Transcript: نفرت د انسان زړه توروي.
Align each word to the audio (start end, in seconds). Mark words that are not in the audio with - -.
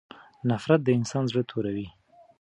نفرت 0.49 0.79
د 0.83 0.89
انسان 0.99 1.23
زړه 1.31 1.43
توروي. 1.49 1.87